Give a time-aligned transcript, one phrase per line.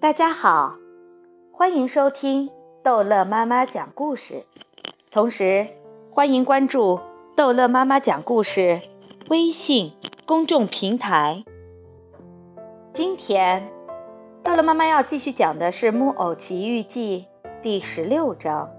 [0.00, 0.76] 大家好，
[1.52, 2.50] 欢迎收听
[2.82, 4.44] 逗乐妈妈讲故事，
[5.10, 5.68] 同时
[6.10, 6.98] 欢迎关注
[7.36, 8.80] 逗乐妈妈讲故事
[9.28, 9.92] 微信
[10.24, 11.44] 公众平台。
[12.92, 13.70] 今天，
[14.42, 17.26] 逗乐妈妈要继续讲的是《木偶奇遇记》
[17.60, 18.70] 第十六章。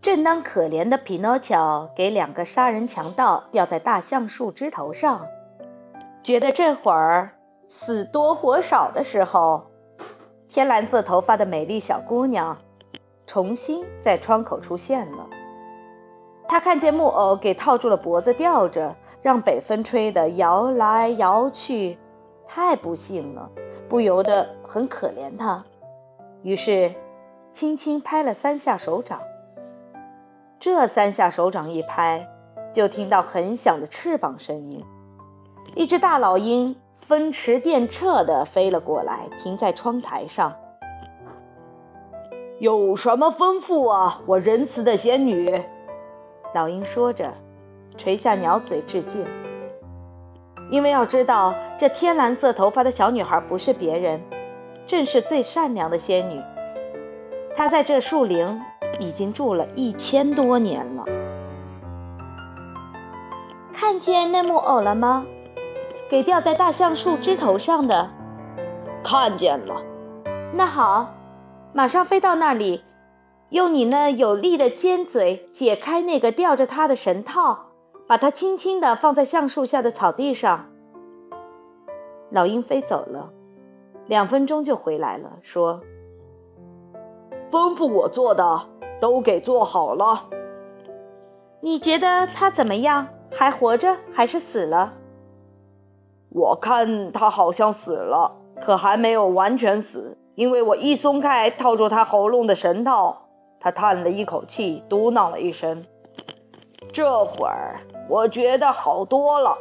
[0.00, 5.26] 正当可怜的匹诺乔给两个杀人强盗吊在大橡树枝头上，
[6.26, 7.30] 觉得这会儿
[7.68, 9.64] 死多活少的时候，
[10.48, 12.58] 天蓝色头发的美丽小姑娘
[13.28, 15.24] 重新在窗口出现了。
[16.48, 21.96] 她看见木偶给套住了脖子吊着，让北风吹得摇来摇去，
[22.44, 23.48] 太不幸了，
[23.88, 25.64] 不由得很可怜他，
[26.42, 26.92] 于是
[27.52, 29.20] 轻轻拍了三下手掌。
[30.58, 32.26] 这三下手掌一拍，
[32.72, 34.84] 就听到很响的翅膀声音。
[35.74, 40.54] 一只大老鹰风驰电掣地飞了过来，停在窗台上。
[42.58, 45.52] 有什么吩咐啊，我仁慈的仙女？
[46.54, 47.32] 老鹰说着，
[47.96, 49.26] 垂下鸟嘴致敬。
[50.70, 54.22] 因为要知道，这天蓝色头发的小女孩不是别人，
[54.86, 56.40] 正是最善良的仙女。
[57.56, 58.60] 她在这树林。
[58.98, 61.04] 已经住了一千多年了。
[63.74, 65.26] 看见那木偶了吗？
[66.08, 68.10] 给吊在大橡树枝头上的。
[69.02, 69.82] 看见了。
[70.52, 71.14] 那好，
[71.72, 72.84] 马上飞到那里，
[73.50, 77.66] 用你那有力的尖嘴解开那个吊着它的绳套，
[78.06, 80.66] 把它轻轻地放在橡树下的草地上。
[82.30, 83.30] 老鹰飞走了，
[84.06, 85.80] 两分钟就回来了，说
[87.50, 90.30] ：“吩咐我做的。”都给做好了。
[91.60, 93.06] 你觉得他怎么样？
[93.30, 94.94] 还活着还是死了？
[96.36, 103.22] 我看他好像死了，可还没有完全死，因为我一松开套住他喉咙的绳套，
[103.58, 105.82] 他叹了一口气，嘟囔了一声。
[106.92, 109.56] 这会儿我觉得好多了。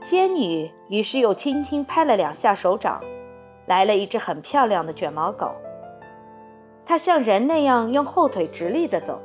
[0.00, 3.00] 仙女于是又轻轻拍了两下手掌，
[3.66, 5.52] 来了一只很漂亮的卷毛狗。
[6.84, 9.20] 它像人那样用后腿直立的走。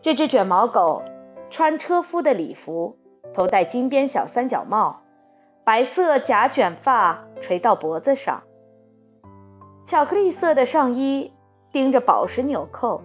[0.00, 1.02] 这只卷毛狗
[1.50, 2.96] 穿车夫的礼服，
[3.32, 5.00] 头戴金边小三角帽，
[5.64, 8.42] 白色假卷发垂到脖子上，
[9.84, 11.32] 巧克力色的上衣
[11.70, 13.02] 钉着宝石纽扣，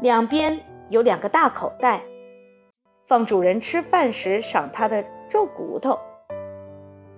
[0.00, 2.02] 两边有两个大口袋，
[3.06, 5.98] 放主人吃饭时赏它的肉骨头。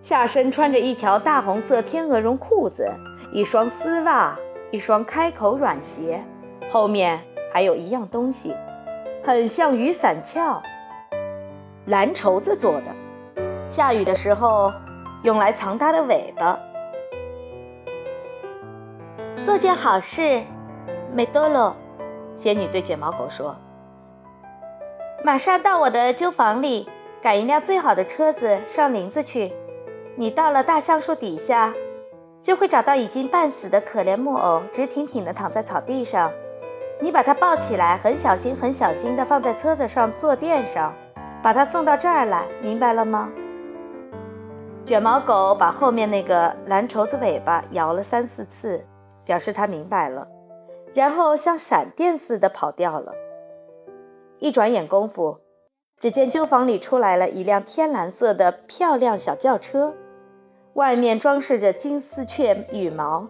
[0.00, 2.88] 下身穿着一条大红色天鹅绒裤子。
[3.32, 4.38] 一双丝袜，
[4.70, 6.22] 一双开口软鞋，
[6.70, 7.20] 后面
[7.52, 8.54] 还有一样东西，
[9.22, 10.62] 很像雨伞鞘，
[11.86, 12.90] 蓝绸子做的，
[13.68, 14.72] 下雨的时候
[15.22, 16.58] 用来藏它的尾巴。
[19.42, 20.42] 做件好事，
[21.14, 21.76] 美多罗，
[22.34, 23.56] 仙女对卷毛狗说
[25.22, 26.88] ：“马上到我的旧房里，
[27.22, 29.52] 赶一辆最好的车子上林子去。
[30.16, 31.74] 你到了大橡树底下。”
[32.42, 36.30] 就会找到已经半死的可怜木偶，直挺挺地躺在草地上。
[37.00, 40.94] 你把它抱起来，很小心、很小心地放在车子上坐垫上，
[41.46, 43.30] 把它送到这儿来，明白了吗？
[44.84, 48.84] 卷毛狗把后面那个蓝绸子尾巴摇了三四次，
[49.24, 50.26] 表示它明白了，
[50.92, 53.14] 然后像闪电似的跑掉了。
[54.40, 55.38] 一转眼功夫，
[56.00, 59.94] 只见旧房里出来了一辆天蓝色的漂亮小轿车。
[60.74, 63.28] 外面装饰着金丝雀羽毛，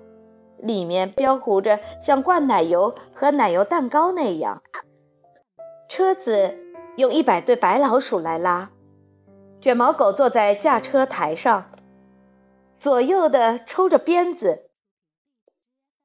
[0.57, 4.63] 里面标糊着像灌奶油和奶油蛋糕那样。
[5.89, 6.57] 车子
[6.97, 8.71] 用一百对白老鼠来拉，
[9.61, 11.71] 卷毛狗坐在驾车台上，
[12.79, 14.71] 左右的抽着鞭子。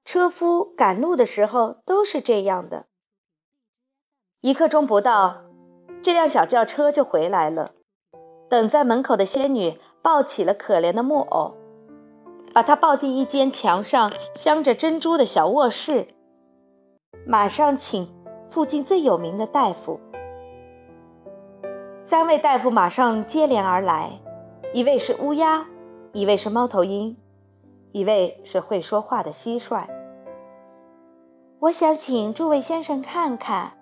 [0.04, 2.88] 车夫赶路的时候都是这样的。
[4.42, 5.44] 一刻钟不到，
[6.02, 7.72] 这辆小轿车就回来了。
[8.50, 11.56] 等在门口的仙女抱起了可怜的木偶，
[12.54, 16.08] 把它抱进一间墙上镶着珍珠的小卧室。
[17.26, 18.14] 马上请
[18.50, 20.02] 附近最有名的大夫。
[22.12, 24.20] 三位大夫马上接连而来，
[24.74, 25.66] 一位是乌鸦，
[26.12, 27.16] 一位是猫头鹰，
[27.94, 29.86] 一位是会说话的蟋蟀。
[31.60, 33.78] 我想请诸位先生看看。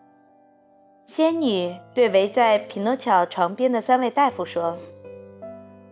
[1.08, 4.78] 仙女对围在匹诺乔床边的三位大夫说：“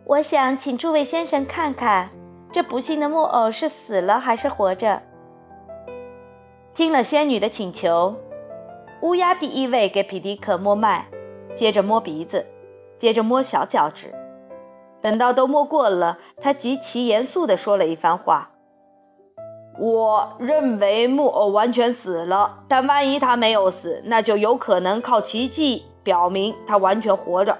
[0.06, 2.12] 我想请诸位先生看看，
[2.51, 5.01] 这不幸的木偶是死了还是活着。”
[6.75, 8.16] 听了仙女的请求，
[9.01, 11.07] 乌鸦第一位给皮迪克摸脉，
[11.57, 12.45] 接着摸鼻子，
[13.00, 14.13] 接着摸小脚趾。
[15.01, 18.51] 等到都摸过了，他极其严肃地说了一番话
[19.81, 27.57] ：“我认为木偶完全死了，但万一他没有死，那就有可能靠奇迹表明他完全活着。”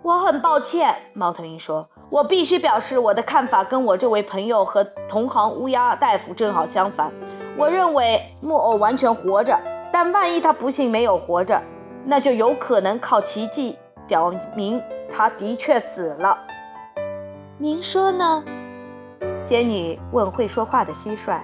[0.00, 7.12] 我很抱歉，猫头鹰说：“我必须表示我的看法跟我这位朋友和同行乌鸦大夫正好相反。
[7.58, 9.58] 我认为木偶完全活着，
[9.92, 11.60] 但万一他不幸没有活着，
[12.06, 13.76] 那就有可能靠奇迹
[14.06, 16.36] 表明。”他的确死了，
[17.58, 18.42] 您说呢？
[19.40, 21.40] 仙女问会说话的蟋蟀。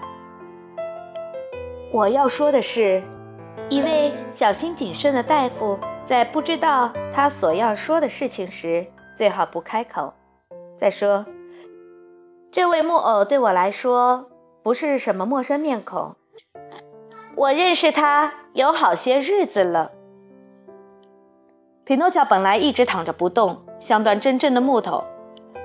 [1.92, 3.00] 我要说的是，
[3.68, 8.84] 一位小心谨慎的大夫在不知道他所要说的事情时，
[9.16, 10.12] 最好不开口。
[10.76, 11.24] 再说，
[12.50, 14.28] 这位木偶对我来说
[14.64, 16.16] 不是什么陌生面孔，
[17.36, 19.92] 我认识他有好些日子了。
[21.92, 25.04] 匹诺乔本来一直躺着不动，像段真正的木头，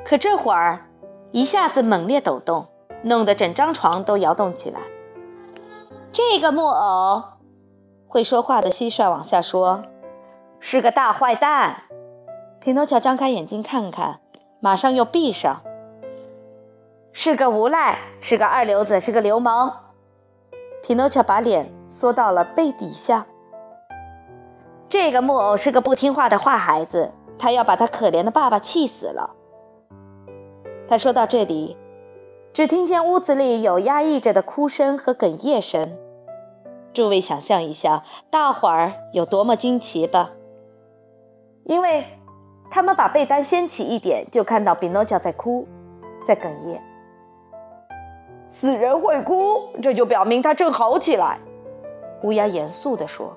[0.03, 0.85] 可这会儿
[1.31, 2.68] 一下子猛烈抖动，
[3.03, 4.81] 弄得整张床都摇动起来。
[6.12, 7.24] 这个木偶
[8.09, 9.83] 会说话的蟋蟀往下说
[10.59, 11.83] ：“是个大坏蛋。”
[12.59, 14.19] 匹诺乔张开眼睛看看，
[14.59, 15.62] 马上又闭上。
[17.13, 19.94] 是个无赖，是个二流子，是个流氓。
[20.83, 23.27] 匹诺乔把脸缩到了背底下。
[24.89, 29.31] 这个木偶是个不听话的坏孩子，他要把他可怜的爸爸气死了。
[30.88, 31.75] 他说到这里，
[32.54, 35.98] 只听见屋子里有压抑着的哭声和哽咽声。
[36.94, 40.31] 诸位想象一下，大伙儿有多么惊奇吧？
[41.66, 42.06] 因为
[42.72, 45.68] 他们把被单掀起一点，就看到比诺乔在哭，
[46.25, 46.81] 在哽咽。
[48.48, 51.38] 死人会哭，这就表明他正好起来。
[52.24, 53.36] 乌鸦严肃地说。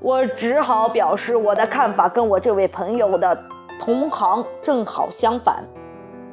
[0.00, 3.36] 我只好表示我的看法跟我这位朋友的
[3.80, 5.64] 同行正好相反。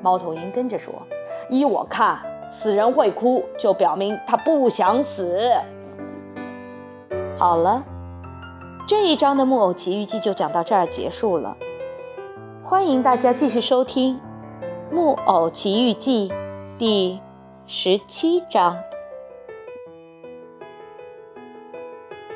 [0.02, 0.94] 猫头鹰跟着说
[1.50, 2.20] ：“依我看，
[2.52, 5.50] 死人会哭，就表明他不想死。”
[7.40, 7.84] 好了，
[8.86, 11.56] 这一章的《木偶奇遇记》就讲到这儿结束了。
[12.62, 14.20] 欢迎大家继续收听
[14.94, 16.30] 《木偶奇遇记》
[16.78, 17.22] 第
[17.66, 18.78] 十七章。